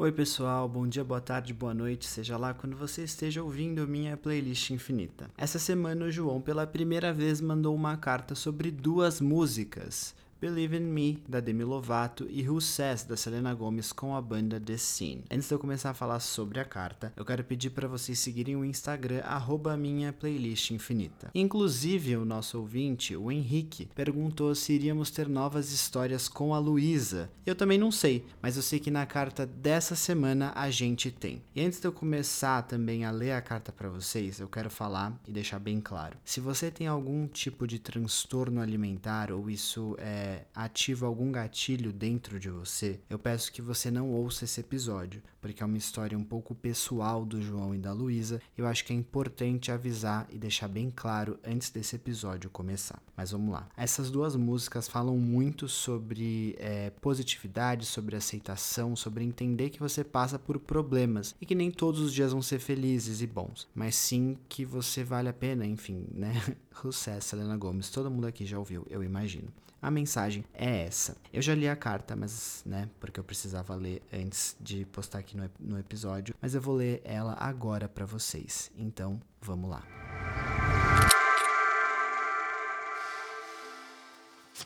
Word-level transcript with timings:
Oi, 0.00 0.12
pessoal, 0.12 0.68
bom 0.68 0.86
dia, 0.86 1.02
boa 1.02 1.20
tarde, 1.20 1.52
boa 1.52 1.74
noite, 1.74 2.06
seja 2.06 2.36
lá 2.36 2.54
quando 2.54 2.76
você 2.76 3.02
esteja 3.02 3.42
ouvindo 3.42 3.84
minha 3.88 4.16
playlist 4.16 4.70
infinita. 4.70 5.28
Essa 5.36 5.58
semana 5.58 6.04
o 6.04 6.10
João 6.10 6.40
pela 6.40 6.64
primeira 6.68 7.12
vez 7.12 7.40
mandou 7.40 7.74
uma 7.74 7.96
carta 7.96 8.36
sobre 8.36 8.70
duas 8.70 9.20
músicas 9.20 10.14
Believe 10.40 10.76
in 10.76 10.82
Me, 10.82 11.20
da 11.28 11.40
Demi 11.40 11.64
Lovato, 11.64 12.24
e 12.30 12.48
Who 12.48 12.60
Says, 12.60 13.02
da 13.02 13.16
Selena 13.16 13.52
Gomez, 13.52 13.92
com 13.92 14.14
a 14.14 14.22
banda 14.22 14.60
The 14.60 14.76
Scene. 14.76 15.24
Antes 15.28 15.48
de 15.48 15.54
eu 15.54 15.58
começar 15.58 15.90
a 15.90 15.94
falar 15.94 16.20
sobre 16.20 16.60
a 16.60 16.64
carta, 16.64 17.12
eu 17.16 17.24
quero 17.24 17.42
pedir 17.42 17.70
para 17.70 17.88
vocês 17.88 18.20
seguirem 18.20 18.54
o 18.54 18.64
Instagram, 18.64 19.20
arroba 19.24 19.76
minha 19.76 20.12
playlist 20.12 20.70
infinita. 20.70 21.28
Inclusive, 21.34 22.16
o 22.16 22.24
nosso 22.24 22.60
ouvinte, 22.60 23.16
o 23.16 23.32
Henrique, 23.32 23.88
perguntou 23.96 24.54
se 24.54 24.72
iríamos 24.72 25.10
ter 25.10 25.28
novas 25.28 25.72
histórias 25.72 26.28
com 26.28 26.54
a 26.54 26.58
Luísa. 26.60 27.28
Eu 27.44 27.56
também 27.56 27.76
não 27.76 27.90
sei, 27.90 28.24
mas 28.40 28.56
eu 28.56 28.62
sei 28.62 28.78
que 28.78 28.92
na 28.92 29.06
carta 29.06 29.44
dessa 29.44 29.96
semana 29.96 30.52
a 30.54 30.70
gente 30.70 31.10
tem. 31.10 31.42
E 31.52 31.60
antes 31.60 31.80
de 31.80 31.88
eu 31.88 31.92
começar 31.92 32.62
também 32.62 33.04
a 33.04 33.10
ler 33.10 33.32
a 33.32 33.42
carta 33.42 33.72
para 33.72 33.88
vocês, 33.88 34.38
eu 34.38 34.46
quero 34.46 34.70
falar 34.70 35.18
e 35.26 35.32
deixar 35.32 35.58
bem 35.58 35.80
claro. 35.80 36.16
Se 36.24 36.38
você 36.38 36.70
tem 36.70 36.86
algum 36.86 37.26
tipo 37.26 37.66
de 37.66 37.80
transtorno 37.80 38.60
alimentar 38.60 39.32
ou 39.32 39.50
isso 39.50 39.96
é 39.98 40.27
ativa 40.54 41.06
algum 41.06 41.30
gatilho 41.30 41.92
dentro 41.92 42.38
de 42.38 42.48
você, 42.50 43.00
eu 43.08 43.18
peço 43.18 43.52
que 43.52 43.62
você 43.62 43.90
não 43.90 44.10
ouça 44.10 44.44
esse 44.44 44.60
episódio, 44.60 45.22
porque 45.40 45.62
é 45.62 45.66
uma 45.66 45.76
história 45.76 46.16
um 46.18 46.24
pouco 46.24 46.54
pessoal 46.54 47.24
do 47.24 47.40
João 47.40 47.74
e 47.74 47.78
da 47.78 47.92
Luísa. 47.92 48.40
Eu 48.56 48.66
acho 48.66 48.84
que 48.84 48.92
é 48.92 48.96
importante 48.96 49.70
avisar 49.70 50.26
e 50.30 50.38
deixar 50.38 50.68
bem 50.68 50.92
claro 50.94 51.38
antes 51.44 51.70
desse 51.70 51.96
episódio 51.96 52.50
começar. 52.50 53.00
Mas 53.16 53.30
vamos 53.30 53.52
lá. 53.52 53.68
Essas 53.76 54.10
duas 54.10 54.36
músicas 54.36 54.88
falam 54.88 55.16
muito 55.16 55.68
sobre 55.68 56.56
é, 56.58 56.90
positividade, 56.90 57.86
sobre 57.86 58.16
aceitação, 58.16 58.96
sobre 58.96 59.24
entender 59.24 59.70
que 59.70 59.80
você 59.80 60.02
passa 60.02 60.38
por 60.38 60.58
problemas 60.58 61.34
e 61.40 61.46
que 61.46 61.54
nem 61.54 61.70
todos 61.70 62.00
os 62.00 62.12
dias 62.12 62.32
vão 62.32 62.42
ser 62.42 62.58
felizes 62.58 63.22
e 63.22 63.26
bons, 63.26 63.68
mas 63.74 63.94
sim 63.94 64.36
que 64.48 64.64
você 64.64 65.04
vale 65.04 65.28
a 65.28 65.32
pena, 65.32 65.64
enfim, 65.66 66.06
né? 66.12 66.32
Rousseff, 66.74 67.24
Selena 67.24 67.56
Gomes, 67.56 67.90
todo 67.90 68.10
mundo 68.10 68.26
aqui 68.26 68.46
já 68.46 68.58
ouviu, 68.58 68.86
eu 68.88 69.02
imagino. 69.02 69.48
A 69.80 69.92
mensagem 69.92 70.44
é 70.52 70.86
essa. 70.86 71.16
Eu 71.32 71.40
já 71.40 71.54
li 71.54 71.68
a 71.68 71.76
carta, 71.76 72.16
mas, 72.16 72.62
né, 72.66 72.88
porque 72.98 73.20
eu 73.20 73.24
precisava 73.24 73.76
ler 73.76 74.02
antes 74.12 74.56
de 74.60 74.84
postar 74.86 75.20
aqui 75.20 75.36
no, 75.36 75.48
no 75.60 75.78
episódio, 75.78 76.34
mas 76.42 76.54
eu 76.54 76.60
vou 76.60 76.74
ler 76.74 77.00
ela 77.04 77.36
agora 77.38 77.88
para 77.88 78.04
vocês. 78.04 78.72
Então, 78.76 79.20
vamos 79.40 79.70
lá. 79.70 79.84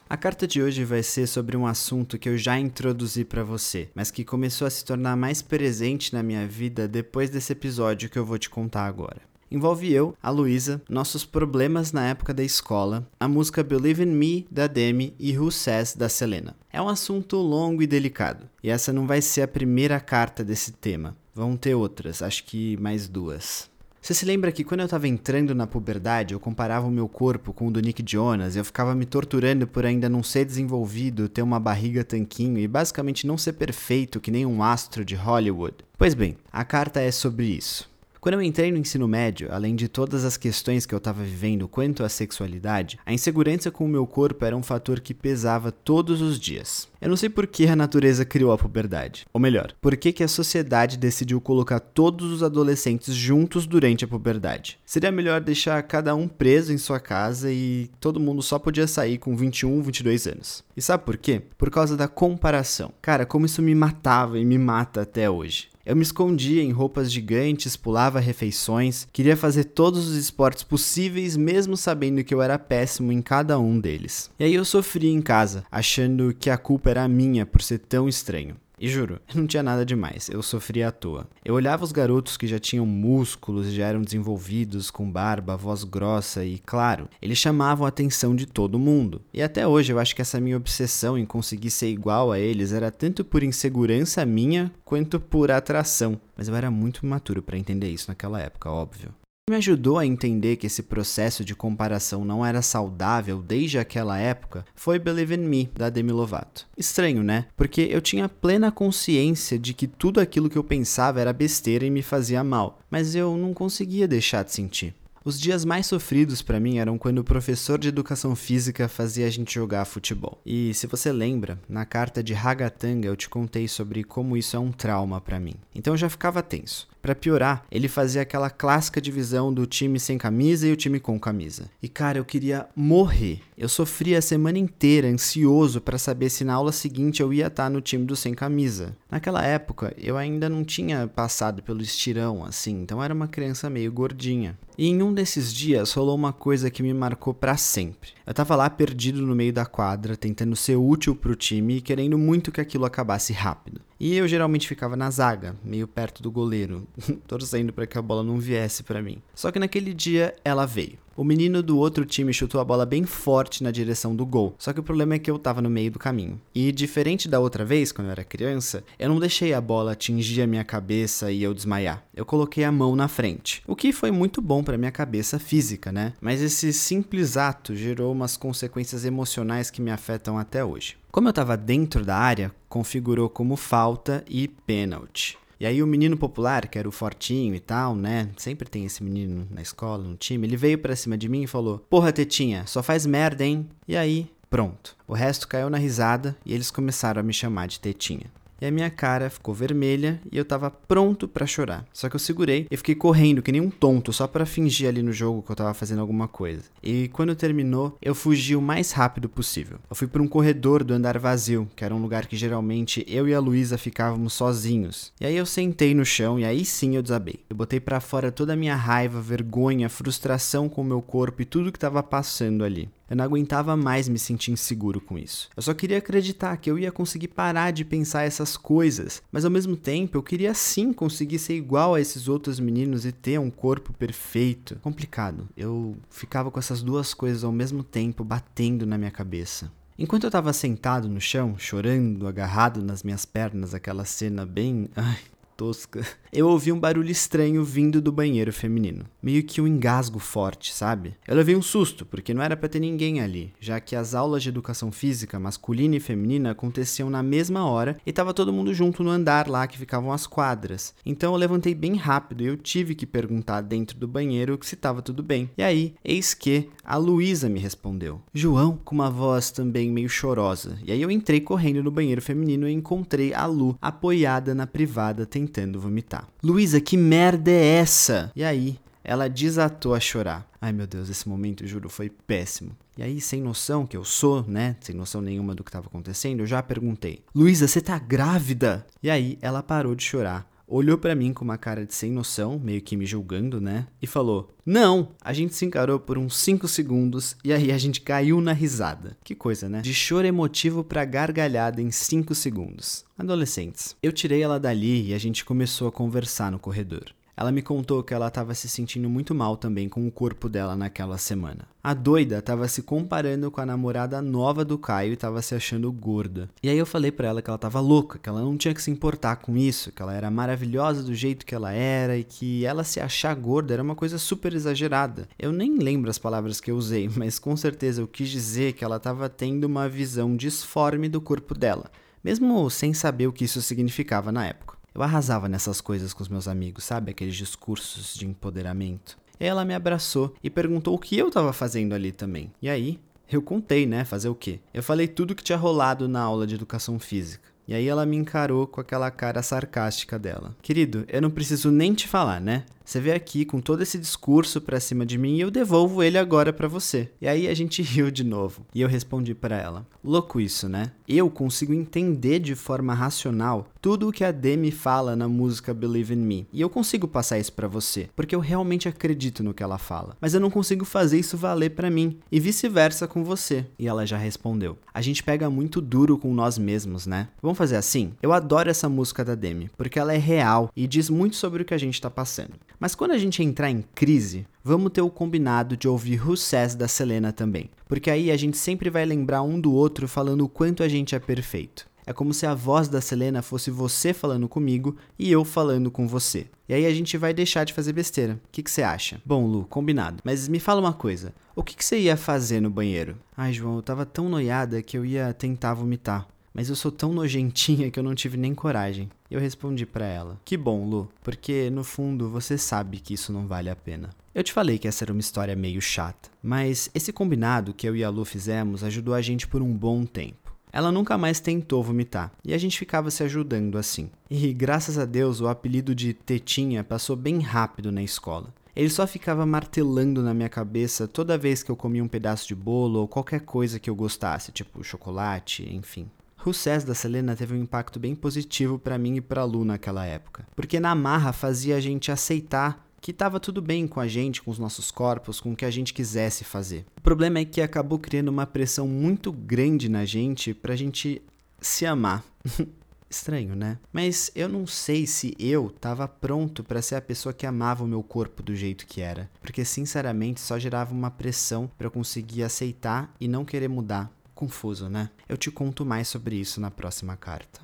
A 0.09 0.17
carta 0.17 0.47
de 0.47 0.63
hoje 0.63 0.85
vai 0.85 1.03
ser 1.03 1.27
sobre 1.27 1.57
um 1.57 1.67
assunto 1.67 2.19
que 2.19 2.29
eu 2.29 2.39
já 2.39 2.59
introduzi 2.59 3.25
para 3.25 3.45
você, 3.45 3.91
mas 3.95 4.11
que 4.11 4.25
começou 4.25 4.67
a 4.67 4.71
se 4.71 4.83
tornar 4.83 5.17
mais 5.17 5.43
presente 5.43 6.15
na 6.15 6.23
minha 6.23 6.47
vida 6.47 6.89
depois 6.89 7.29
desse 7.29 7.53
episódio 7.53 8.09
que 8.09 8.19
eu 8.19 8.25
vou 8.25 8.39
te 8.39 8.49
contar 8.49 8.87
agora 8.87 9.32
envolve 9.53 9.93
eu, 9.93 10.17
a 10.23 10.31
Luísa, 10.31 10.81
nossos 10.89 11.25
problemas 11.25 11.93
na 11.93 12.07
época 12.07 12.33
da 12.33 12.43
escola, 12.43 13.07
a 13.21 13.29
música 13.29 13.63
Believe 13.63 14.03
in 14.03 14.07
Me 14.07 14.47
da 14.51 14.67
Demi 14.67 15.15
e 15.19 15.37
Who 15.37 15.53
Says 15.53 15.95
da 15.95 16.09
Selena. 16.09 16.57
É 16.73 16.81
um 16.81 16.89
assunto 16.89 17.37
longo 17.37 17.83
e 17.83 17.87
delicado, 17.87 18.49
e 18.63 18.71
essa 18.71 18.93
não 18.93 19.07
vai 19.07 19.21
ser 19.21 19.43
a 19.43 19.49
primeira 19.49 20.01
carta 20.01 20.43
desse 20.43 20.73
tema. 20.73 21.15
Vão 21.35 21.57
ter 21.57 21.75
outras, 21.75 22.23
acho 22.23 22.45
que 22.45 22.77
mais 22.79 23.07
duas. 23.07 23.71
Você 24.01 24.15
se 24.15 24.25
lembra 24.25 24.51
que 24.51 24.65
quando 24.65 24.81
eu 24.81 24.89
tava 24.89 25.07
entrando 25.07 25.55
na 25.55 25.65
puberdade, 25.65 26.35
eu 26.35 26.41
comparava 26.41 26.89
o 26.89 26.91
meu 26.91 27.09
corpo 27.09 27.53
com 27.53 27.69
o 27.69 27.71
do 27.71 27.81
Nick 27.81 28.03
Jonas, 28.05 28.57
eu 28.57 28.65
ficava 28.65 28.97
me 28.97 29.07
torturando 29.07 29.65
por 29.65 29.87
ainda 29.87 30.09
não 30.09 30.25
ser 30.25 30.45
desenvolvido, 30.45 31.29
ter 31.29 31.41
uma 31.41 31.61
barriga 31.61 32.03
tanquinho 32.03 32.59
e 32.59 32.67
basicamente 32.67 33.29
não 33.29 33.39
ser 33.39 33.53
perfeito 33.53 34.21
que 34.21 34.33
nem 34.33 34.45
um 34.45 34.61
astro 34.61 35.05
de 35.05 35.15
Hollywood? 35.15 35.77
Pois 35.97 36.15
bem, 36.15 36.37
a 36.53 36.65
carta 36.65 37.01
é 37.01 37.13
sobre 37.13 37.47
isso. 37.47 37.92
Quando 38.23 38.37
eu 38.37 38.43
entrei 38.43 38.71
no 38.71 38.79
ensino 38.79 39.09
médio, 39.09 39.49
além 39.51 39.75
de 39.75 39.89
todas 39.89 40.25
as 40.25 40.37
questões 40.37 40.87
que 40.87 40.95
eu 40.95 40.99
estava 40.99 41.25
vivendo 41.25 41.67
quanto 41.67 42.05
à 42.05 42.09
sexualidade, 42.09 42.97
a 43.05 43.13
insegurança 43.13 43.69
com 43.69 43.85
o 43.85 43.89
meu 43.89 44.07
corpo 44.07 44.45
era 44.45 44.57
um 44.57 44.63
fator 44.63 45.01
que 45.01 45.13
pesava 45.13 45.73
todos 45.73 46.23
os 46.23 46.39
dias. 46.39 46.87
Eu 47.01 47.09
não 47.09 47.17
sei 47.17 47.29
por 47.29 47.49
que 47.49 47.67
a 47.67 47.75
natureza 47.75 48.25
criou 48.25 48.53
a 48.53 48.57
puberdade. 48.57 49.27
Ou 49.33 49.41
melhor, 49.41 49.75
por 49.81 49.97
que, 49.97 50.13
que 50.13 50.23
a 50.23 50.29
sociedade 50.29 50.99
decidiu 50.99 51.41
colocar 51.41 51.81
todos 51.81 52.31
os 52.31 52.45
adolescentes 52.45 53.13
juntos 53.13 53.67
durante 53.67 54.05
a 54.05 54.09
puberdade. 54.09 54.79
Seria 54.87 55.11
melhor 55.11 55.41
deixar 55.41 55.83
cada 55.83 56.15
um 56.15 56.29
preso 56.29 56.73
em 56.73 56.79
sua 56.79 57.01
casa 57.01 57.51
e 57.51 57.91
todo 57.99 58.21
mundo 58.21 58.41
só 58.41 58.57
podia 58.57 58.87
sair 58.87 59.19
com 59.19 59.37
21, 59.37 59.83
22 59.83 60.29
anos. 60.29 60.63
E 60.77 60.81
sabe 60.81 61.05
por 61.05 61.17
quê? 61.17 61.43
Por 61.59 61.73
causa 61.73 61.97
da 61.97 62.07
comparação. 62.07 62.93
Cara, 63.03 63.27
como 63.27 63.47
isso 63.47 63.61
me 63.61 63.75
matava 63.75 64.39
e 64.39 64.45
me 64.45 64.59
mata 64.59 65.01
até 65.01 65.29
hoje. 65.29 65.72
Eu 65.85 65.97
me 65.97 66.03
escondia 66.03 66.63
em 66.63 66.71
roupas 66.71 67.11
gigantes, 67.11 67.77
pulava 67.77 68.21
refeições, 68.21 69.09
queria 69.13 69.37
fazer 69.37 69.65
todos 69.65 70.09
os 70.09 70.17
esportes 70.17 70.63
possíveis, 70.63 71.37
mesmo 71.37 71.77
sabendo 71.77 72.23
que 72.23 72.33
eu 72.33 72.41
era 72.41 72.59
péssimo 72.59 73.11
em 73.11 73.21
cada 73.21 73.59
um 73.59 73.81
deles. 73.81 74.31
E 74.39 74.45
aí 74.45 74.55
eu 74.55 74.65
sofria 74.65 75.11
em 75.11 75.21
casa, 75.21 75.65
achando 75.71 76.35
que 76.39 76.49
a 76.49 76.57
culpa 76.57 76.91
era 76.91 77.09
minha 77.09 77.45
por 77.45 77.63
ser 77.63 77.79
tão 77.79 78.09
estranho. 78.09 78.57
E 78.83 78.89
juro, 78.89 79.21
não 79.33 79.47
tinha 79.47 79.63
nada 79.63 79.87
demais, 79.87 80.29
eu 80.29 80.43
sofria 80.43 80.89
à 80.89 80.91
toa. 80.91 81.29
Eu 81.45 81.55
olhava 81.55 81.85
os 81.85 81.93
garotos 81.93 82.37
que 82.37 82.49
já 82.49 82.59
tinham 82.59 82.85
músculos 82.85 83.69
e 83.69 83.77
já 83.77 83.87
eram 83.87 84.03
desenvolvidos, 84.03 84.91
com 84.91 85.09
barba, 85.09 85.57
voz 85.57 85.85
grossa 85.85 86.45
e, 86.45 86.59
claro, 86.59 87.09
eles 87.23 87.39
chamavam 87.39 87.87
a 87.87 87.91
atenção 87.91 88.35
de 88.35 88.45
todo 88.45 88.81
mundo. 88.81 89.23
E 89.33 89.41
até 89.41 89.65
hoje 89.69 89.93
eu 89.93 90.01
acho 90.01 90.17
que 90.17 90.21
essa 90.21 90.41
minha 90.41 90.57
obsessão 90.57 91.17
em 91.17 91.25
conseguir 91.25 91.71
ser 91.71 91.91
igual 91.91 92.33
a 92.33 92.41
eles 92.41 92.73
era 92.73 92.91
tanto 92.91 93.25
por 93.25 93.45
insegurança 93.45 94.27
minha 94.27 94.73
quanto 94.85 95.21
por 95.21 95.53
atração. 95.53 96.21
Mas 96.37 96.49
eu 96.49 96.57
era 96.57 96.69
muito 96.69 97.07
maturo 97.07 97.41
para 97.41 97.57
entender 97.57 97.89
isso 97.89 98.09
naquela 98.09 98.41
época, 98.41 98.69
óbvio 98.69 99.15
me 99.51 99.57
ajudou 99.57 99.99
a 99.99 100.07
entender 100.07 100.55
que 100.55 100.69
esse 100.69 100.85
processo 100.85 101.45
de 101.45 101.53
comparação 101.53 102.25
não 102.25 102.47
era 102.47 102.63
saudável 102.63 103.43
desde 103.43 103.77
aquela 103.77 104.17
época 104.17 104.65
foi 104.73 105.01
Believe 105.01 105.35
in 105.35 105.39
Me, 105.39 105.69
da 105.75 105.91
Demi 105.91 106.13
Lovato. 106.13 106.69
Estranho, 106.79 107.25
né? 107.25 107.47
Porque 107.57 107.81
eu 107.91 108.01
tinha 108.01 108.29
plena 108.29 108.71
consciência 108.71 109.59
de 109.59 109.75
que 109.75 109.89
tudo 109.89 110.21
aquilo 110.21 110.49
que 110.49 110.57
eu 110.57 110.63
pensava 110.63 111.21
era 111.21 111.33
besteira 111.33 111.85
e 111.85 111.91
me 111.91 112.03
fazia 112.03 112.45
mal, 112.45 112.79
mas 112.89 113.17
eu 113.17 113.37
não 113.37 113.53
conseguia 113.53 114.07
deixar 114.07 114.45
de 114.45 114.53
sentir. 114.53 114.95
Os 115.25 115.39
dias 115.39 115.65
mais 115.65 115.87
sofridos 115.87 116.43
para 116.43 116.59
mim 116.59 116.79
eram 116.79 116.99
quando 116.99 117.19
o 117.19 117.25
professor 117.25 117.79
de 117.79 117.89
educação 117.89 118.35
física 118.35 118.89
fazia 118.89 119.27
a 119.27 119.31
gente 119.31 119.55
jogar 119.55 119.85
futebol. 119.85 120.41
E 120.45 120.75
se 120.75 120.89
você 120.89 121.13
lembra, 121.13 121.61
na 121.69 121.85
carta 121.85 122.23
de 122.23 122.33
Ragatanga 122.33 123.07
eu 123.07 123.17
te 123.17 123.29
contei 123.29 123.69
sobre 123.69 124.03
como 124.03 124.37
isso 124.37 124.57
é 124.57 124.59
um 124.59 124.73
trauma 124.73 125.21
para 125.21 125.39
mim. 125.39 125.55
Então 125.75 125.95
eu 125.95 125.99
já 125.99 126.09
ficava 126.09 126.43
tenso. 126.43 126.89
Para 127.03 127.17
piorar, 127.17 127.65
ele 127.69 127.89
fazia 127.89 128.23
aquela 128.23 128.49
clássica 128.49 129.01
divisão 129.01 129.53
do 129.53 129.67
time 129.67 129.99
sem 129.99 130.17
camisa 130.17 130.69
e 130.69 130.73
o 130.73 130.77
time 130.77 131.01
com 131.01 131.19
camisa. 131.19 131.69
E 131.83 131.89
cara, 131.89 132.17
eu 132.17 132.25
queria 132.25 132.69
morrer. 132.77 133.41
Eu 133.59 133.69
sofria 133.69 134.19
a 134.19 134.23
semana 134.23 134.59
inteira 134.59 135.09
ansioso 135.09 135.81
para 135.81 135.99
saber 135.99 136.31
se 136.31 136.45
na 136.45 136.55
aula 136.55 136.71
seguinte 136.71 137.21
eu 137.21 137.33
ia 137.33 137.49
estar 137.49 137.65
tá 137.65 137.71
no 137.71 137.81
time 137.81 138.05
do 138.05 138.15
sem 138.15 138.35
camisa. 138.35 138.97
Naquela 139.11 139.45
época, 139.45 139.93
eu 139.99 140.17
ainda 140.17 140.49
não 140.49 140.63
tinha 140.63 141.09
passado 141.09 141.61
pelo 141.61 141.83
estirão 141.83 142.45
assim, 142.45 142.81
então 142.81 143.03
era 143.03 143.13
uma 143.13 143.27
criança 143.27 143.69
meio 143.69 143.91
gordinha. 143.91 144.57
E 144.79 144.89
em 144.89 145.03
um 145.03 145.13
desses 145.13 145.53
dias 145.53 145.93
rolou 145.93 146.15
uma 146.15 146.33
coisa 146.33 146.71
que 146.71 146.83
me 146.83 146.95
marcou 146.95 147.35
para 147.35 147.57
sempre. 147.57 148.11
Eu 148.27 148.33
tava 148.33 148.57
lá 148.57 148.71
perdido 148.71 149.21
no 149.21 149.35
meio 149.35 149.53
da 149.53 149.67
quadra, 149.67 150.17
tentando 150.17 150.57
ser 150.57 150.77
útil 150.77 151.15
pro 151.15 151.37
time 151.37 151.77
e 151.77 151.81
querendo 151.81 152.17
muito 152.17 152.51
que 152.51 152.61
aquilo 152.61 152.87
acabasse 152.87 153.33
rápido. 153.33 153.81
E 154.01 154.17
eu 154.17 154.27
geralmente 154.27 154.67
ficava 154.67 154.97
na 154.97 155.11
zaga, 155.11 155.55
meio 155.63 155.87
perto 155.87 156.23
do 156.23 156.31
goleiro, 156.31 156.89
torcendo 157.27 157.73
para 157.73 157.87
que 157.87 157.99
a 157.99 158.03
bola 158.03 158.23
não 158.23 158.39
viesse 158.39 158.83
para 158.83 159.03
mim. 159.03 159.23
Só 159.35 159.51
que 159.51 159.59
naquele 159.59 159.93
dia 159.95 160.35
ela 160.45 160.67
veio. 160.67 160.99
O 161.15 161.25
menino 161.25 161.63
do 161.63 161.77
outro 161.77 162.07
time 162.07 162.33
chutou 162.33 162.59
a 162.59 162.65
bola 162.65 162.87
bem 162.87 163.05
forte 163.05 163.63
na 163.63 163.71
direção 163.71 164.17
do 164.17 164.25
gol, 164.25 164.55
só 164.59 164.73
que 164.73 164.81
o 164.81 164.83
problema 164.83 165.15
é 165.15 165.19
que 165.19 165.31
eu 165.31 165.39
tava 165.39 165.61
no 165.61 165.69
meio 165.69 165.91
do 165.91 165.99
caminho. 165.99 166.41
E 166.55 166.73
diferente 166.73 167.29
da 167.29 167.39
outra 167.39 167.67
vez, 167.67 167.93
quando 167.93 168.07
eu 168.07 168.13
era 168.13 168.25
criança, 168.25 168.83
eu 168.99 169.11
não 169.11 169.21
deixei 169.21 169.53
a 169.53 169.61
bola 169.61 169.93
atingir 169.93 170.41
a 170.41 170.47
minha 170.47 170.65
cabeça 170.65 171.31
e 171.31 171.43
eu 171.43 171.53
desmaiar. 171.53 172.03
Eu 172.15 172.25
coloquei 172.25 172.65
a 172.65 172.73
mão 172.73 172.97
na 172.97 173.09
frente, 173.09 173.63
o 173.67 173.77
que 173.77 173.93
foi 173.93 174.11
muito 174.11 174.41
bom 174.41 174.65
para 174.65 174.79
minha 174.79 174.91
cabeça 174.91 175.39
física, 175.39 175.93
né? 175.93 176.15
Mas 176.19 176.41
esse 176.41 176.73
simples 176.73 177.37
ato 177.37 177.77
gerou 177.77 178.11
umas 178.11 178.39
consequências 178.39 179.05
emocionais 179.05 179.71
que 179.71 179.83
me 179.83 179.91
afetam 179.91 180.39
até 180.39 180.65
hoje. 180.65 180.97
Como 181.11 181.29
eu 181.29 181.31
estava 181.31 181.59
dentro 181.59 182.07
da 182.07 182.17
área, 182.17 182.51
configurou 182.71 183.29
como 183.29 183.55
falta 183.55 184.25
e 184.27 184.49
pênalti. 184.49 185.39
E 185.63 185.67
aí 185.67 185.81
o 185.81 185.87
menino 185.87 186.17
popular, 186.17 186.67
que 186.67 186.77
era 186.77 186.89
o 186.89 186.91
fortinho 186.91 187.55
e 187.55 187.61
tal, 187.61 187.95
né? 187.95 188.31
Sempre 188.37 188.69
tem 188.69 188.85
esse 188.85 189.01
menino 189.01 189.47
na 189.49 189.63
escola, 189.63 190.03
no 190.03 190.17
time. 190.17 190.45
Ele 190.45 190.57
veio 190.57 190.77
pra 190.77 190.97
cima 190.97 191.17
de 191.17 191.29
mim 191.29 191.45
e 191.45 191.47
falou: 191.47 191.79
Porra, 191.89 192.13
Tetinha, 192.13 192.67
só 192.67 192.83
faz 192.83 193.07
merda, 193.07 193.45
hein? 193.45 193.69
E 193.87 193.97
aí, 193.97 194.29
pronto. 194.51 194.97
O 195.07 195.15
resto 195.15 195.47
caiu 195.47 195.71
na 195.71 195.79
risada 195.79 196.37
e 196.45 196.53
eles 196.53 196.69
começaram 196.69 197.21
a 197.21 197.23
me 197.23 197.33
chamar 197.33 197.69
de 197.69 197.79
Tetinha 197.79 198.27
e 198.63 198.65
a 198.65 198.71
minha 198.71 198.89
cara 198.89 199.29
ficou 199.29 199.53
vermelha 199.53 200.21
e 200.31 200.39
eu 200.39 200.45
tava 200.45 200.71
pronto 200.71 201.27
para 201.27 201.45
chorar. 201.45 201.85
Só 201.93 202.09
que 202.09 202.15
eu 202.15 202.21
segurei 202.21 202.69
e 202.71 202.77
fiquei 202.77 202.95
correndo 202.95 203.43
que 203.43 203.51
nem 203.51 203.61
um 203.61 203.69
tonto 203.69 204.13
só 204.13 204.29
para 204.29 204.47
fingir 204.47 204.89
ali 204.89 205.03
no 205.03 205.13
jogo 205.13 205.43
que 205.43 205.51
eu 205.51 205.57
tava 205.57 205.75
fazendo 205.75 206.01
alguma 206.01 206.29
coisa. 206.29 206.63
E 206.81 207.09
quando 207.09 207.35
terminou, 207.35 207.99
eu 208.01 208.15
fugi 208.15 208.55
o 208.55 208.63
mais 208.63 208.93
rápido 208.93 209.29
possível. 209.29 209.79
Eu 209.91 209.97
fui 209.97 210.07
para 210.07 210.23
um 210.23 210.29
corredor 210.29 210.85
do 210.85 210.95
andar 210.95 211.19
vazio, 211.19 211.69
que 211.75 211.85
era 211.85 211.93
um 211.93 212.01
lugar 212.01 212.27
que 212.27 212.37
geralmente 212.37 213.05
eu 213.09 213.27
e 213.27 213.35
a 213.35 213.41
Luísa 213.41 213.77
ficávamos 213.77 214.33
sozinhos. 214.33 215.13
E 215.21 215.27
aí 215.27 215.37
eu 215.37 215.45
sentei 215.45 215.93
no 215.93 216.05
chão 216.05 216.39
e 216.39 216.45
aí 216.45 216.65
sim 216.65 216.95
eu 216.95 217.03
desabei. 217.03 217.41
Eu 217.51 217.57
botei 217.57 217.81
para 217.81 217.99
fora 217.99 218.31
toda 218.31 218.53
a 218.53 218.57
minha 218.57 218.77
raiva, 218.77 219.21
vergonha, 219.21 219.89
frustração 219.89 220.69
com 220.69 220.83
o 220.83 220.85
meu 220.85 221.03
corpo 221.03 221.43
e 221.43 221.45
tudo 221.45 221.73
que 221.73 221.79
tava 221.81 222.01
passando 222.01 222.63
ali. 222.63 222.89
Eu 223.13 223.17
não 223.17 223.27
aguentava 223.27 223.77
mais 223.77 224.09
me 224.09 224.19
sentir 224.19 224.53
inseguro 224.53 224.99
com 224.99 225.19
isso. 225.19 225.51
Eu 225.55 225.63
só 225.63 225.75
queria 225.75 225.99
acreditar 225.99 226.57
que 226.57 226.71
eu 226.71 226.79
ia 226.79 226.91
conseguir 226.91 227.29
parar 227.29 227.71
de 227.71 227.85
pensar 227.85 228.23
essas 228.23 228.57
coisas, 228.57 229.23
mas 229.31 229.45
ao 229.45 229.51
mesmo 229.51 229.77
tempo 229.77 230.17
eu 230.17 230.23
queria 230.23 230.55
sim 230.55 230.95
conseguir 230.95 231.39
ser 231.39 231.55
igual 231.55 231.95
a 231.95 232.01
esses 232.01 232.27
outros 232.27 232.59
meninos 232.59 233.05
e 233.05 233.13
ter 233.13 233.39
um 233.39 233.51
corpo 233.51 233.93
perfeito. 233.93 234.77
Complicado. 234.77 235.47
Eu 235.55 235.95
ficava 236.09 236.51
com 236.51 236.59
essas 236.59 236.83
duas 236.83 237.13
coisas 237.13 237.45
ao 237.45 237.53
mesmo 237.53 237.83
tempo 237.83 238.25
batendo 238.25 238.87
na 238.87 238.97
minha 238.97 239.11
cabeça. 239.11 239.71
Enquanto 239.99 240.25
eu 240.25 240.29
estava 240.29 240.51
sentado 240.55 241.07
no 241.07 241.21
chão, 241.21 241.55
chorando, 241.59 242.27
agarrado 242.27 242.83
nas 242.83 243.03
minhas 243.03 243.27
pernas, 243.27 243.75
aquela 243.75 244.07
cena 244.07 244.47
bem. 244.47 244.89
Ai, 244.97 245.19
tosca, 245.63 246.05
eu 246.33 246.49
ouvi 246.49 246.73
um 246.73 246.81
barulho 246.81 247.13
estranho 247.13 247.63
vindo 247.63 248.01
do 248.01 248.11
banheiro 248.11 248.53
feminino. 248.53 249.05
Meio 249.23 249.45
que 249.45 249.61
um 249.61 249.67
engasgo 249.69 250.19
forte, 250.19 250.75
sabe? 250.75 251.15
Eu 251.29 251.37
levei 251.37 251.55
um 251.55 251.63
susto, 251.63 252.05
porque 252.05 252.35
não 252.35 252.43
era 252.43 252.57
para 252.57 252.69
ter 252.69 252.81
ninguém 252.81 253.21
ali, 253.21 253.53
já 253.61 253.79
que 253.79 253.95
as 253.95 254.13
aulas 254.13 254.43
de 254.43 254.49
educação 254.49 254.91
física 254.91 255.39
masculina 255.39 255.95
e 255.95 256.01
feminina 256.01 256.51
aconteciam 256.51 257.09
na 257.09 257.23
mesma 257.23 257.65
hora 257.65 257.97
e 258.05 258.13
tava 258.13 258.35
todo 258.35 258.53
mundo 258.53 258.75
junto 258.75 259.05
no 259.05 259.11
andar 259.11 259.49
lá 259.49 259.69
que 259.69 259.79
ficavam 259.79 260.11
as 260.11 260.27
quadras. 260.27 260.95
Então 261.07 261.33
eu 261.33 261.39
levantei 261.39 261.77
bem 261.77 261.95
rápido 261.95 262.43
e 262.43 262.47
eu 262.47 262.57
tive 262.57 262.97
que 262.97 263.07
perguntar 263.07 263.61
dentro 263.61 263.97
do 263.97 264.09
banheiro 264.09 264.59
se 264.63 264.75
tava 264.75 265.01
tudo 265.01 265.23
bem. 265.23 265.49
E 265.57 265.63
aí, 265.63 265.95
eis 266.05 266.35
que 266.35 266.69
a 266.83 266.97
Luísa 266.97 267.49
me 267.49 267.61
respondeu. 267.61 268.21
João, 268.35 268.81
com 268.85 268.97
uma 268.97 269.11
voz 269.11 269.53
também 269.53 269.93
meio 269.93 270.09
chorosa. 270.09 270.77
E 270.85 270.91
aí 270.91 271.01
eu 271.01 271.11
entrei 271.11 271.41
correndo 271.41 271.85
no 271.85 271.91
banheiro 271.93 272.21
feminino 272.21 272.69
e 272.69 272.73
encontrei 272.73 273.33
a 273.33 273.47
Lu 273.47 273.79
apoiada 273.81 274.57
na 274.57 274.67
privada 274.67 275.25
tentando 275.25 275.52
tentando 275.53 275.81
vomitar. 275.81 276.27
Luísa, 276.43 276.81
que 276.81 276.97
merda 276.97 277.51
é 277.51 277.77
essa? 277.77 278.33
E 278.35 278.43
aí, 278.43 278.79
ela 279.05 279.29
desatou 279.29 279.95
a 279.95 280.01
chorar. 280.01 280.49
Ai 280.61 280.73
meu 280.73 280.87
Deus, 280.87 281.09
esse 281.09 281.29
momento, 281.29 281.67
juro, 281.67 281.89
foi 281.89 282.09
péssimo. 282.09 282.71
E 282.97 283.03
aí, 283.03 283.21
sem 283.21 283.41
noção 283.41 283.87
que 283.87 283.97
eu 283.97 284.05
sou, 284.05 284.45
né? 284.47 284.77
Sem 284.81 284.95
noção 284.95 285.21
nenhuma 285.21 285.55
do 285.55 285.65
que 285.65 285.71
estava 285.71 285.87
acontecendo, 285.87 286.41
eu 286.41 286.47
já 286.47 286.63
perguntei: 286.63 287.23
Luísa, 287.35 287.67
você 287.67 287.81
tá 287.81 287.99
grávida? 287.99 288.87
E 289.03 289.11
aí, 289.11 289.39
ela 289.41 289.63
parou 289.63 289.95
de 289.95 290.05
chorar 290.05 290.52
olhou 290.73 290.97
para 290.97 291.15
mim 291.15 291.33
com 291.33 291.45
uma 291.45 291.59
cara 291.59 291.85
de 291.85 291.95
sem 291.95 292.11
noção, 292.11 292.59
meio 292.59 292.81
que 292.81 292.97
me 292.97 293.05
julgando, 293.05 293.61
né? 293.61 293.87
E 294.01 294.07
falou: 294.07 294.51
Não! 294.65 295.11
A 295.21 295.33
gente 295.33 295.55
se 295.55 295.65
encarou 295.65 296.01
por 296.01 296.17
uns 296.17 296.37
5 296.37 296.67
segundos 296.67 297.37
e 297.45 297.53
aí 297.53 297.71
a 297.71 297.79
gente 297.79 298.01
caiu 298.01 298.41
na 298.41 298.53
risada. 298.53 299.17
Que 299.23 299.35
coisa, 299.35 299.69
né? 299.69 299.83
De 299.83 299.93
choro 299.93 300.27
emotivo 300.27 300.83
para 300.83 301.05
gargalhada 301.05 301.83
em 301.83 301.91
5 301.91 302.35
segundos. 302.35 303.05
Adolescentes. 303.19 303.95
Eu 304.03 304.13
tirei 304.13 304.43
ela 304.43 304.59
dali 304.59 305.09
e 305.09 305.15
a 305.15 305.19
gente 305.19 305.45
começou 305.45 305.87
a 305.89 305.93
conversar 305.93 306.51
no 306.51 306.59
corredor. 306.59 307.13
Ela 307.37 307.51
me 307.51 307.63
contou 307.63 308.03
que 308.03 308.13
ela 308.13 308.29
estava 308.29 308.55
se 308.55 308.69
sentindo 308.69 309.09
muito 309.09 309.35
mal 309.35 309.57
também 309.57 309.89
com 309.89 310.07
o 310.07 310.13
corpo 310.13 310.49
dela 310.49 310.77
naquela 310.77 311.17
semana. 311.17 311.67
A 311.83 311.95
doida 311.95 312.39
estava 312.39 312.69
se 312.69 312.83
comparando 312.83 313.51
com 313.51 313.61
a 313.61 313.67
namorada 313.67 314.21
nova 314.21 314.65
do 314.65 314.79
Caio 314.79 315.11
e 315.11 315.15
estava 315.15 315.41
se 315.41 315.55
achando 315.55 315.91
gorda. 315.91 316.51
E 316.63 316.69
aí 316.69 316.77
eu 316.77 316.85
falei 316.85 317.11
para 317.11 317.29
ela 317.29 317.41
que 317.41 317.49
ela 317.49 317.57
estava 317.57 317.81
louca, 317.81 318.19
que 318.19 318.29
ela 318.29 318.43
não 318.43 318.57
tinha 318.57 318.75
que 318.75 318.83
se 318.83 318.91
importar 318.91 319.37
com 319.37 319.57
isso, 319.57 319.91
que 319.91 320.03
ela 320.03 320.15
era 320.15 320.31
maravilhosa 320.31 321.03
do 321.03 321.15
jeito 321.15 321.47
que 321.47 321.55
ela 321.55 321.73
era 321.73 322.19
e 322.19 322.23
que 322.23 322.67
ela 322.67 322.85
se 322.85 323.01
achar 323.01 323.35
gorda 323.35 323.73
era 323.73 323.83
uma 323.83 323.97
coisa 323.97 324.19
super 324.19 324.53
exagerada. 324.53 325.27
Eu 325.39 325.53
nem 325.53 325.79
lembro 325.79 326.11
as 326.11 326.19
palavras 326.19 326.61
que 326.61 326.71
eu 326.71 326.77
usei, 326.77 327.09
mas 327.17 327.39
com 327.39 327.57
certeza 327.57 328.03
eu 328.03 328.07
quis 328.07 328.29
dizer 328.29 328.75
que 328.75 328.85
ela 328.85 328.97
estava 328.97 329.29
tendo 329.29 329.65
uma 329.65 329.89
visão 329.89 330.37
disforme 330.37 331.09
do 331.09 331.21
corpo 331.21 331.55
dela, 331.55 331.91
mesmo 332.23 332.69
sem 332.69 332.93
saber 332.93 333.27
o 333.27 333.33
que 333.33 333.45
isso 333.45 333.63
significava 333.63 334.31
na 334.31 334.47
época. 334.47 334.82
Eu 334.95 335.03
arrasava 335.03 335.49
nessas 335.49 335.81
coisas 335.81 336.13
com 336.13 336.23
os 336.23 336.29
meus 336.29 336.47
amigos, 336.47 336.85
sabe? 336.85 337.11
Aqueles 337.11 337.35
discursos 337.35 338.15
de 338.15 338.27
empoderamento. 338.27 339.17
Ela 339.41 339.65
me 339.65 339.75
abraçou 339.75 340.35
e 340.43 340.51
perguntou 340.51 340.95
o 340.95 340.99
que 340.99 341.17
eu 341.17 341.29
estava 341.29 341.53
fazendo 341.53 341.95
ali 341.95 342.13
também. 342.13 342.53
E 342.61 342.69
aí, 342.69 343.01
eu 343.31 343.41
contei, 343.41 343.87
né? 343.87 344.05
Fazer 344.05 344.29
o 344.29 344.35
quê? 344.35 344.61
Eu 344.73 344.83
falei 344.83 345.09
tudo 345.09 345.35
que 345.35 345.43
tinha 345.43 345.57
rolado 345.57 346.07
na 346.07 346.21
aula 346.21 346.47
de 346.47 346.55
educação 346.55 346.99
física. 346.99 347.51
E 347.67 347.75
aí 347.75 347.89
ela 347.89 348.05
me 348.05 348.17
encarou 348.17 348.67
com 348.67 348.81
aquela 348.81 349.11
cara 349.11 349.43
sarcástica 349.43 350.19
dela. 350.19 350.55
Querido, 350.61 351.05
eu 351.09 351.23
não 351.23 351.31
preciso 351.31 351.71
nem 351.71 351.95
te 351.95 352.07
falar, 352.07 352.41
né? 352.41 352.65
Você 352.85 353.01
veio 353.01 353.17
aqui 353.17 353.45
com 353.45 353.61
todo 353.61 353.83
esse 353.83 353.99
discurso 353.99 354.61
pra 354.61 354.81
cima 354.81 355.07
de 355.07 355.19
mim 355.19 355.37
e 355.37 355.41
eu 355.41 355.51
devolvo 355.51 356.03
ele 356.03 356.19
agora 356.19 356.53
para 356.53 356.69
você. 356.69 357.11
E 357.21 357.29
aí 357.29 357.49
a 357.49 357.55
gente 357.55 357.81
riu 357.83 358.11
de 358.11 358.25
novo. 358.25 358.67
E 358.75 358.81
eu 358.81 358.89
respondi 358.89 359.35
para 359.35 359.57
ela: 359.57 359.87
Louco 360.03 360.41
isso, 360.41 360.69
né? 360.69 360.93
Eu 361.07 361.31
consigo 361.31 361.73
entender 361.73 362.39
de 362.39 362.55
forma 362.55 362.95
racional 362.95 363.69
tudo 363.81 364.09
o 364.09 364.13
que 364.13 364.25
a 364.25 364.31
Demi 364.31 364.71
fala 364.71 365.17
na 365.17 365.29
música 365.29 365.75
Believe 365.75 366.15
in 366.15 366.19
Me. 366.19 366.47
E 366.53 366.61
eu 366.61 366.71
consigo 366.71 367.09
passar 367.09 367.39
isso 367.39 367.53
para 367.53 367.67
você, 367.67 368.09
porque 368.15 368.35
eu 368.35 368.41
realmente 368.41 368.89
acredito 368.89 369.43
no 369.43 369.53
que 369.53 369.63
ela 369.63 369.77
fala. 369.77 370.17
Mas 370.21 370.35
eu 370.35 370.41
não 370.41 370.51
consigo 370.51 370.85
fazer 370.85 371.19
isso 371.19 371.37
valer 371.37 371.71
para 371.71 371.91
mim 371.91 372.19
e 372.31 372.39
vice-versa 372.39 373.09
com 373.09 373.25
você. 373.25 373.67
E 373.79 373.89
ela 373.89 374.07
já 374.07 374.17
respondeu: 374.17 374.79
A 374.93 375.03
gente 375.03 375.23
pega 375.23 375.51
muito 375.51 375.81
duro 375.81 376.17
com 376.17 376.33
nós 376.33 376.59
mesmos, 376.59 377.07
né? 377.07 377.29
Vamos 377.41 377.59
fazer 377.59 377.77
assim? 377.77 378.13
Eu 378.23 378.33
adoro 378.33 378.71
essa 378.71 378.89
música 378.89 379.25
da 379.25 379.35
Demi, 379.35 379.71
porque 379.77 379.99
ela 379.99 380.15
é 380.15 380.19
real 380.19 380.71
e 380.77 380.87
diz 380.87 381.11
muito 381.11 381.37
sobre 381.37 381.63
o 381.63 381.65
que 381.65 381.75
a 381.75 381.79
gente 381.79 382.01
tá 382.01 382.11
passando. 382.11 382.55
Mas 382.83 382.97
quando 382.97 383.13
a 383.13 383.19
gente 383.19 383.45
entrar 383.45 383.71
em 383.71 383.85
crise, 383.95 384.45
vamos 384.65 384.91
ter 384.91 385.03
o 385.03 385.09
combinado 385.09 385.77
de 385.77 385.87
ouvir 385.87 386.21
Who 386.21 386.37
Says 386.37 386.75
da 386.75 386.89
Selena 386.89 387.33
também, 387.33 387.71
porque 387.87 388.11
aí 388.11 388.29
a 388.29 388.37
gente 388.37 388.59
sempre 388.59 388.91
vai 388.91 389.05
lembrar 389.05 389.41
um 389.43 389.61
do 389.61 389.73
outro 389.73 390.09
falando 390.09 390.45
o 390.45 390.49
quanto 390.49 390.83
a 390.83 390.89
gente 390.89 391.15
é 391.15 391.21
perfeito. 391.21 391.87
É 392.05 392.13
como 392.13 392.35
se 392.35 392.45
a 392.45 392.55
voz 392.55 392.89
da 392.89 393.01
Selena 393.01 393.41
fosse 393.41 393.71
você 393.71 394.13
falando 394.13 394.49
comigo 394.49 394.97
e 395.17 395.31
eu 395.31 395.45
falando 395.45 395.93
com 395.93 396.09
você. 396.09 396.49
E 396.69 396.75
aí 396.75 396.85
a 396.85 396.93
gente 396.93 397.17
vai 397.17 397.33
deixar 397.33 397.63
de 397.63 397.73
fazer 397.73 397.93
besteira. 397.93 398.35
O 398.35 398.49
que, 398.51 398.69
você 398.69 398.83
acha? 398.83 399.23
Bom, 399.25 399.47
Lu, 399.47 399.65
combinado. 399.67 400.21
Mas 400.25 400.49
me 400.49 400.59
fala 400.59 400.81
uma 400.81 400.93
coisa. 400.93 401.33
O 401.55 401.63
que, 401.63 401.77
que 401.77 401.85
você 401.85 402.01
ia 402.01 402.17
fazer 402.17 402.61
no 402.61 402.69
banheiro? 402.69 403.17
Ai, 403.37 403.53
João, 403.53 403.77
eu 403.77 403.83
tava 403.83 404.05
tão 404.05 404.29
noiada 404.29 404.83
que 404.83 404.99
eu 404.99 405.05
ia 405.05 405.33
tentar 405.33 405.75
vomitar 405.75 406.27
mas 406.55 406.69
eu 406.69 406.77
sou 406.77 406.91
tão 406.93 407.13
nojentinha 407.13 407.91
que 407.91 407.99
eu 407.99 408.03
não 408.03 408.15
tive 408.15 408.37
nem 408.37 408.55
coragem. 408.55 409.09
Eu 409.31 409.41
respondi 409.41 409.87
para 409.87 410.07
ela: 410.07 410.41
Que 410.45 410.57
bom, 410.57 410.85
Lu, 410.85 411.09
porque 411.23 411.71
no 411.71 411.85
fundo 411.85 412.29
você 412.29 412.59
sabe 412.59 412.99
que 412.99 413.15
isso 413.15 413.33
não 413.33 413.47
vale 413.47 413.71
a 413.71 413.77
pena. 413.77 414.11
Eu 414.35 414.43
te 414.43 414.53
falei 414.53 414.79
que 414.79 414.89
essa 414.89 415.05
era 415.05 415.13
uma 415.13 415.21
história 415.21 415.55
meio 415.55 415.81
chata, 415.81 416.31
mas 416.43 416.91
esse 416.95 417.13
combinado 417.13 417.75
que 417.75 417.87
eu 417.87 417.95
e 417.95 418.03
a 418.03 418.09
Lu 418.09 418.25
fizemos 418.25 418.83
ajudou 418.83 419.15
a 419.15 419.21
gente 419.21 419.47
por 419.47 419.61
um 419.61 419.73
bom 419.73 420.05
tempo. 420.05 420.43
Ela 420.73 420.91
nunca 420.91 421.19
mais 421.19 421.39
tentou 421.39 421.83
vomitar, 421.83 422.33
e 422.43 422.55
a 422.55 422.59
gente 422.59 422.79
ficava 422.79 423.11
se 423.11 423.23
ajudando 423.23 423.77
assim. 423.77 424.11
E 424.31 424.55
graças 424.55 424.99
a 424.99 425.05
Deus 425.05 425.43
o 425.43 425.49
apelido 425.49 425.95
de 425.95 426.15
Tetinha 426.15 426.83
passou 426.83 427.15
bem 427.15 427.41
rápido 427.41 427.93
na 427.93 428.03
escola. 428.03 428.55
Ele 428.75 428.89
só 428.89 429.07
ficava 429.07 429.45
martelando 429.45 430.23
na 430.23 430.33
minha 430.33 430.49
cabeça 430.49 431.07
toda 431.07 431.37
vez 431.37 431.63
que 431.63 431.71
eu 431.71 431.77
comia 431.77 432.03
um 432.03 432.09
pedaço 432.09 432.49
de 432.49 432.55
bolo 432.55 433.01
ou 433.01 433.09
qualquer 433.09 433.41
coisa 433.41 433.79
que 433.79 433.91
eu 433.91 433.95
gostasse, 433.95 434.51
tipo 434.51 434.83
chocolate, 434.83 435.69
enfim. 435.71 436.11
Says 436.51 436.83
da 436.83 436.95
Selena 436.95 437.37
teve 437.37 437.55
um 437.55 437.63
impacto 437.63 438.01
bem 438.01 438.15
positivo 438.15 438.79
para 438.79 438.99
mim 438.99 439.17
e 439.17 439.21
para 439.21 439.45
Lu 439.45 439.65
naquela 439.65 440.07
época, 440.07 440.47
porque 440.57 440.81
na 440.81 440.95
marra 440.95 441.33
fazia 441.33 441.77
a 441.77 441.81
gente 441.81 442.11
aceitar 442.11 442.85
que 443.03 443.11
estava 443.11 443.41
tudo 443.41 443.61
bem 443.61 443.87
com 443.87 444.01
a 444.01 444.07
gente, 444.07 444.41
com 444.41 444.51
os 444.51 444.59
nossos 444.59 444.91
corpos, 444.91 445.41
com 445.41 445.53
o 445.53 445.57
que 445.57 445.65
a 445.65 445.71
gente 445.71 445.93
quisesse 445.93 446.45
fazer. 446.45 446.87
O 446.97 447.01
problema 447.01 447.41
é 447.41 447.45
que 447.45 447.61
acabou 447.61 447.99
criando 447.99 448.29
uma 448.29 448.47
pressão 448.47 448.87
muito 448.87 449.33
grande 449.33 449.89
na 449.89 450.05
gente 450.05 450.55
pra 450.55 450.77
gente 450.77 451.21
se 451.61 451.85
amar. 451.85 452.25
Estranho, 453.11 453.55
né? 453.55 453.79
Mas 453.93 454.31
eu 454.35 454.49
não 454.49 454.67
sei 454.67 455.07
se 455.07 455.35
eu 455.39 455.69
tava 455.69 456.09
pronto 456.09 456.65
para 456.65 456.81
ser 456.81 456.95
a 456.95 457.01
pessoa 457.01 457.35
que 457.35 457.45
amava 457.45 457.85
o 457.85 457.89
meu 457.89 458.03
corpo 458.03 458.43
do 458.43 458.57
jeito 458.57 458.87
que 458.87 459.03
era, 459.03 459.29
porque 459.41 459.65
sinceramente 459.67 460.41
só 460.41 460.59
gerava 460.59 460.95
uma 460.95 461.11
pressão 461.11 461.71
para 461.77 461.89
eu 461.89 461.91
conseguir 461.91 462.43
aceitar 462.43 463.15
e 463.21 463.29
não 463.29 463.45
querer 463.45 463.69
mudar. 463.69 464.11
Confuso, 464.43 464.89
né? 464.89 465.09
Eu 465.29 465.37
te 465.37 465.53
conto 465.53 465.87
mais 465.87 466.09
sobre 466.09 466.35
isso 466.35 466.61
na 466.61 466.69
próxima 466.69 467.17
carta. 467.17 467.61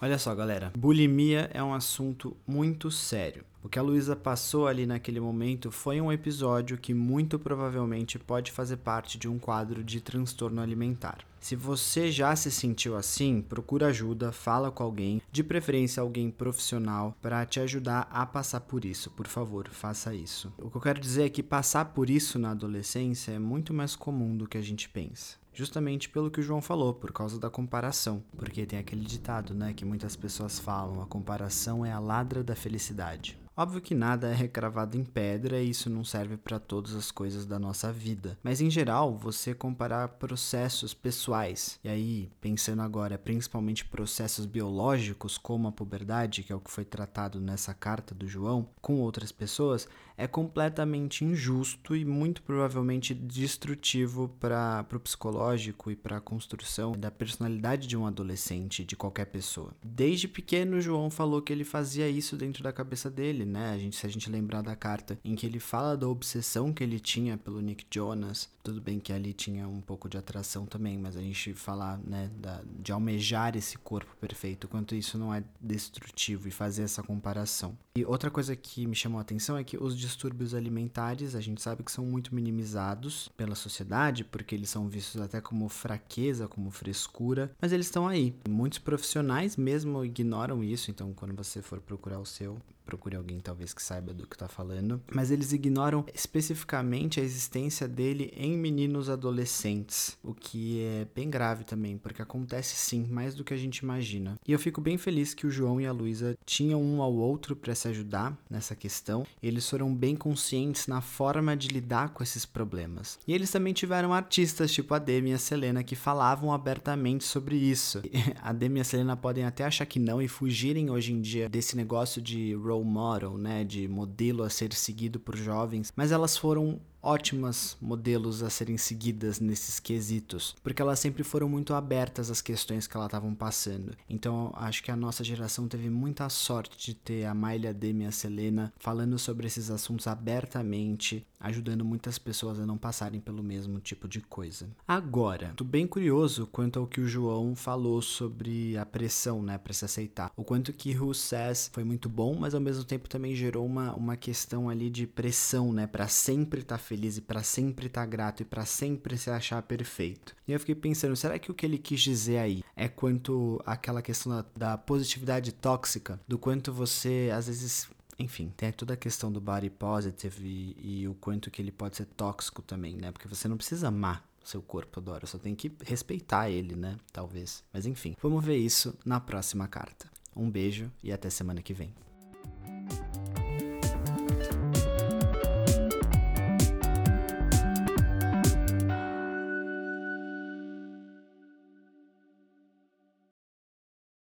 Olha 0.00 0.18
só, 0.18 0.34
galera. 0.34 0.72
Bulimia 0.74 1.50
é 1.52 1.62
um 1.62 1.74
assunto 1.74 2.34
muito 2.46 2.90
sério. 2.90 3.44
O 3.62 3.68
que 3.68 3.78
a 3.78 3.82
Luísa 3.82 4.16
passou 4.16 4.66
ali 4.66 4.86
naquele 4.86 5.20
momento 5.20 5.70
foi 5.70 6.00
um 6.00 6.10
episódio 6.10 6.78
que 6.78 6.94
muito 6.94 7.38
provavelmente 7.38 8.18
pode 8.18 8.50
fazer 8.50 8.78
parte 8.78 9.18
de 9.18 9.28
um 9.28 9.38
quadro 9.38 9.84
de 9.84 10.00
transtorno 10.00 10.62
alimentar. 10.62 11.18
Se 11.42 11.56
você 11.56 12.08
já 12.08 12.36
se 12.36 12.52
sentiu 12.52 12.96
assim, 12.96 13.42
procura 13.42 13.88
ajuda, 13.88 14.30
fala 14.30 14.70
com 14.70 14.84
alguém, 14.84 15.20
de 15.32 15.42
preferência 15.42 16.00
alguém 16.00 16.30
profissional, 16.30 17.16
para 17.20 17.44
te 17.44 17.58
ajudar 17.58 18.06
a 18.12 18.24
passar 18.24 18.60
por 18.60 18.84
isso. 18.84 19.10
Por 19.10 19.26
favor, 19.26 19.68
faça 19.68 20.14
isso. 20.14 20.52
O 20.56 20.70
que 20.70 20.76
eu 20.76 20.80
quero 20.80 21.00
dizer 21.00 21.24
é 21.24 21.28
que 21.28 21.42
passar 21.42 21.86
por 21.86 22.08
isso 22.08 22.38
na 22.38 22.52
adolescência 22.52 23.32
é 23.32 23.40
muito 23.40 23.74
mais 23.74 23.96
comum 23.96 24.36
do 24.36 24.46
que 24.46 24.56
a 24.56 24.62
gente 24.62 24.88
pensa 24.88 25.42
justamente 25.54 26.08
pelo 26.08 26.30
que 26.30 26.40
o 26.40 26.42
João 26.42 26.62
falou, 26.62 26.94
por 26.94 27.12
causa 27.12 27.38
da 27.38 27.50
comparação. 27.50 28.24
Porque 28.38 28.64
tem 28.64 28.78
aquele 28.78 29.04
ditado, 29.04 29.52
né, 29.52 29.74
que 29.74 29.84
muitas 29.84 30.16
pessoas 30.16 30.58
falam: 30.58 31.02
a 31.02 31.06
comparação 31.06 31.84
é 31.84 31.92
a 31.92 31.98
ladra 31.98 32.42
da 32.42 32.54
felicidade. 32.54 33.41
Óbvio 33.54 33.82
que 33.82 33.94
nada 33.94 34.28
é 34.28 34.34
recravado 34.34 34.96
em 34.96 35.04
pedra 35.04 35.60
e 35.60 35.68
isso 35.68 35.90
não 35.90 36.02
serve 36.02 36.38
para 36.38 36.58
todas 36.58 36.94
as 36.94 37.10
coisas 37.10 37.44
da 37.44 37.58
nossa 37.58 37.92
vida. 37.92 38.38
Mas 38.42 38.62
em 38.62 38.70
geral, 38.70 39.14
você 39.14 39.54
comparar 39.54 40.08
processos 40.08 40.94
pessoais, 40.94 41.78
e 41.84 41.88
aí 41.88 42.30
pensando 42.40 42.80
agora 42.80 43.18
principalmente 43.18 43.84
processos 43.84 44.46
biológicos, 44.46 45.36
como 45.36 45.68
a 45.68 45.72
puberdade, 45.72 46.42
que 46.42 46.50
é 46.52 46.56
o 46.56 46.60
que 46.60 46.70
foi 46.70 46.86
tratado 46.86 47.38
nessa 47.40 47.74
carta 47.74 48.14
do 48.14 48.26
João, 48.26 48.66
com 48.80 49.00
outras 49.00 49.30
pessoas, 49.30 49.86
é 50.22 50.28
completamente 50.28 51.24
injusto 51.24 51.96
e 51.96 52.04
muito 52.04 52.44
provavelmente 52.44 53.12
destrutivo 53.12 54.28
para 54.38 54.86
o 54.94 55.00
psicológico 55.00 55.90
e 55.90 55.96
para 55.96 56.18
a 56.18 56.20
construção 56.20 56.92
da 56.92 57.10
personalidade 57.10 57.88
de 57.88 57.96
um 57.96 58.06
adolescente, 58.06 58.84
de 58.84 58.94
qualquer 58.94 59.24
pessoa. 59.24 59.74
Desde 59.82 60.28
pequeno, 60.28 60.80
João 60.80 61.10
falou 61.10 61.42
que 61.42 61.52
ele 61.52 61.64
fazia 61.64 62.08
isso 62.08 62.36
dentro 62.36 62.62
da 62.62 62.72
cabeça 62.72 63.10
dele, 63.10 63.44
né? 63.44 63.72
A 63.72 63.78
gente, 63.78 63.96
se 63.96 64.06
a 64.06 64.08
gente 64.08 64.30
lembrar 64.30 64.62
da 64.62 64.76
carta 64.76 65.18
em 65.24 65.34
que 65.34 65.44
ele 65.44 65.58
fala 65.58 65.96
da 65.96 66.06
obsessão 66.06 66.72
que 66.72 66.84
ele 66.84 67.00
tinha 67.00 67.36
pelo 67.36 67.60
Nick 67.60 67.84
Jonas, 67.92 68.48
tudo 68.62 68.80
bem 68.80 69.00
que 69.00 69.12
ali 69.12 69.32
tinha 69.32 69.66
um 69.66 69.80
pouco 69.80 70.08
de 70.08 70.16
atração 70.16 70.66
também, 70.66 70.96
mas 70.96 71.16
a 71.16 71.20
gente 71.20 71.52
falar, 71.52 71.98
né, 71.98 72.30
da, 72.38 72.62
de 72.78 72.92
almejar 72.92 73.56
esse 73.56 73.76
corpo 73.76 74.16
perfeito, 74.20 74.68
quanto 74.68 74.94
isso 74.94 75.18
não 75.18 75.34
é 75.34 75.42
destrutivo 75.60 76.46
e 76.46 76.52
fazer 76.52 76.84
essa 76.84 77.02
comparação. 77.02 77.76
E 77.96 78.04
outra 78.04 78.30
coisa 78.30 78.54
que 78.54 78.86
me 78.86 78.94
chamou 78.94 79.18
a 79.18 79.22
atenção 79.22 79.56
é 79.56 79.64
que 79.64 79.76
os 79.76 79.96
distúrbios 80.12 80.54
alimentares, 80.54 81.34
a 81.34 81.40
gente 81.40 81.60
sabe 81.60 81.82
que 81.82 81.90
são 81.90 82.04
muito 82.04 82.34
minimizados 82.34 83.28
pela 83.36 83.54
sociedade, 83.54 84.24
porque 84.24 84.54
eles 84.54 84.70
são 84.70 84.88
vistos 84.88 85.20
até 85.20 85.40
como 85.40 85.68
fraqueza, 85.68 86.46
como 86.46 86.70
frescura, 86.70 87.50
mas 87.60 87.72
eles 87.72 87.86
estão 87.86 88.06
aí. 88.06 88.34
Muitos 88.48 88.78
profissionais 88.78 89.56
mesmo 89.56 90.04
ignoram 90.04 90.62
isso, 90.62 90.90
então 90.90 91.12
quando 91.12 91.34
você 91.34 91.60
for 91.60 91.80
procurar 91.80 92.18
o 92.18 92.26
seu, 92.26 92.58
procure 92.84 93.16
alguém 93.16 93.40
talvez 93.40 93.72
que 93.72 93.82
saiba 93.82 94.12
do 94.12 94.26
que 94.26 94.34
está 94.34 94.48
falando, 94.48 95.00
mas 95.14 95.30
eles 95.30 95.52
ignoram 95.52 96.04
especificamente 96.14 97.20
a 97.20 97.22
existência 97.22 97.88
dele 97.88 98.32
em 98.36 98.56
meninos 98.56 99.08
adolescentes, 99.08 100.16
o 100.22 100.34
que 100.34 100.82
é 100.82 101.06
bem 101.14 101.30
grave 101.30 101.64
também, 101.64 101.96
porque 101.96 102.22
acontece 102.22 102.76
sim, 102.76 103.06
mais 103.08 103.34
do 103.34 103.44
que 103.44 103.54
a 103.54 103.56
gente 103.56 103.78
imagina. 103.78 104.38
E 104.46 104.52
eu 104.52 104.58
fico 104.58 104.80
bem 104.80 104.98
feliz 104.98 105.34
que 105.34 105.46
o 105.46 105.50
João 105.50 105.80
e 105.80 105.86
a 105.86 105.92
Luísa 105.92 106.36
tinham 106.44 106.82
um 106.82 107.02
ao 107.02 107.12
outro 107.14 107.54
para 107.54 107.74
se 107.74 107.88
ajudar 107.88 108.36
nessa 108.48 108.74
questão. 108.74 109.26
Eles 109.42 109.68
foram 109.68 109.94
bem 109.94 110.16
conscientes 110.16 110.86
na 110.86 111.00
forma 111.00 111.56
de 111.56 111.68
lidar 111.68 112.10
com 112.10 112.22
esses 112.22 112.44
problemas. 112.44 113.18
E 113.26 113.32
eles 113.32 113.50
também 113.50 113.72
tiveram 113.72 114.12
artistas 114.12 114.72
tipo 114.72 114.94
a 114.94 114.98
Demi 114.98 115.30
e 115.30 115.34
a 115.34 115.38
Selena 115.38 115.82
que 115.82 115.96
falavam 115.96 116.52
abertamente 116.52 117.24
sobre 117.24 117.56
isso. 117.56 118.02
A 118.42 118.52
Demi 118.52 118.78
e 118.78 118.80
a 118.80 118.84
Selena 118.84 119.16
podem 119.16 119.44
até 119.44 119.64
achar 119.64 119.86
que 119.86 119.98
não 119.98 120.20
e 120.20 120.26
fugirem 120.26 120.90
hoje 120.90 121.12
em 121.12 121.20
dia 121.20 121.48
desse 121.48 121.76
negócio 121.76 122.20
de 122.20 122.54
role 122.72 122.84
model, 122.84 123.36
né, 123.36 123.64
de 123.64 123.86
modelo 123.86 124.42
a 124.42 124.50
ser 124.50 124.72
seguido 124.72 125.20
por 125.20 125.36
jovens, 125.36 125.92
mas 125.94 126.12
elas 126.12 126.36
foram 126.36 126.80
ótimas 127.02 127.76
modelos 127.80 128.42
a 128.42 128.50
serem 128.50 128.78
seguidas 128.78 129.40
nesses 129.40 129.80
quesitos, 129.80 130.54
porque 130.62 130.80
elas 130.80 130.98
sempre 130.98 131.24
foram 131.24 131.48
muito 131.48 131.74
abertas 131.74 132.30
às 132.30 132.40
questões 132.40 132.86
que 132.86 132.96
elas 132.96 133.08
estavam 133.08 133.34
passando. 133.34 133.92
Então, 134.08 134.52
acho 134.56 134.82
que 134.82 134.90
a 134.90 134.96
nossa 134.96 135.24
geração 135.24 135.66
teve 135.66 135.90
muita 135.90 136.28
sorte 136.28 136.78
de 136.78 136.94
ter 136.94 137.24
a 137.24 137.34
Maylia 137.34 137.74
Demi 137.74 138.04
e 138.04 138.06
a 138.06 138.12
Selena 138.12 138.72
falando 138.78 139.18
sobre 139.18 139.46
esses 139.46 139.70
assuntos 139.70 140.06
abertamente, 140.06 141.26
ajudando 141.40 141.84
muitas 141.84 142.18
pessoas 142.18 142.60
a 142.60 142.66
não 142.66 142.78
passarem 142.78 143.20
pelo 143.20 143.42
mesmo 143.42 143.80
tipo 143.80 144.06
de 144.06 144.20
coisa. 144.20 144.68
Agora, 144.86 145.52
tô 145.56 145.64
bem 145.64 145.86
curioso 145.86 146.46
quanto 146.46 146.78
ao 146.78 146.86
que 146.86 147.00
o 147.00 147.08
João 147.08 147.56
falou 147.56 148.00
sobre 148.00 148.76
a 148.76 148.86
pressão, 148.86 149.42
né, 149.42 149.58
para 149.58 149.72
se 149.72 149.84
aceitar. 149.84 150.30
O 150.36 150.44
quanto 150.44 150.72
que 150.72 150.96
Who 150.96 151.12
Says 151.14 151.68
foi 151.72 151.82
muito 151.82 152.08
bom, 152.08 152.36
mas 152.38 152.54
ao 152.54 152.60
mesmo 152.60 152.84
tempo 152.84 153.08
também 153.08 153.34
gerou 153.34 153.66
uma, 153.66 153.92
uma 153.94 154.16
questão 154.16 154.68
ali 154.68 154.88
de 154.88 155.06
pressão, 155.06 155.72
né, 155.72 155.86
para 155.86 156.06
sempre 156.06 156.60
estar 156.60 156.78
tá 156.78 156.82
feliz 156.92 157.16
e 157.16 157.22
para 157.22 157.42
sempre 157.42 157.86
estar 157.86 158.02
tá 158.02 158.06
grato 158.06 158.42
e 158.42 158.44
para 158.44 158.66
sempre 158.66 159.16
se 159.16 159.30
achar 159.30 159.62
perfeito. 159.62 160.36
E 160.46 160.52
eu 160.52 160.60
fiquei 160.60 160.74
pensando, 160.74 161.16
será 161.16 161.38
que 161.38 161.50
o 161.50 161.54
que 161.54 161.64
ele 161.64 161.78
quis 161.78 162.02
dizer 162.02 162.36
aí 162.36 162.62
é 162.76 162.86
quanto 162.86 163.58
aquela 163.64 164.02
questão 164.02 164.30
da, 164.30 164.44
da 164.54 164.78
positividade 164.78 165.52
tóxica, 165.52 166.20
do 166.28 166.38
quanto 166.38 166.70
você 166.70 167.30
às 167.34 167.46
vezes 167.46 167.88
enfim, 168.18 168.52
tem 168.56 168.70
toda 168.70 168.92
a 168.92 168.96
questão 168.96 169.32
do 169.32 169.40
body 169.40 169.70
positive 169.70 170.46
e, 170.46 171.00
e, 171.00 171.08
o 171.08 171.14
quanto 171.14 171.50
que 171.50 171.62
ele 171.62 171.72
pode 171.72 171.96
ser 171.96 172.04
tóxico 172.04 172.60
também, 172.60 172.94
né? 172.94 173.10
Porque 173.10 173.26
você 173.26 173.48
não 173.48 173.56
precisa 173.56 173.88
amar 173.88 174.22
seu 174.44 174.60
corpo, 174.60 175.00
adora, 175.00 175.26
só 175.26 175.38
tem 175.38 175.54
que 175.54 175.72
respeitar 175.84 176.50
ele, 176.50 176.76
né? 176.76 176.98
Talvez. 177.10 177.64
Mas 177.72 177.86
enfim, 177.86 178.14
vamos 178.20 178.44
ver 178.44 178.58
isso 178.58 178.94
na 179.04 179.18
próxima 179.18 179.66
carta. 179.66 180.10
Um 180.36 180.50
beijo 180.50 180.92
e 181.02 181.10
até 181.10 181.30
semana 181.30 181.62
que 181.62 181.72
vem. 181.72 181.94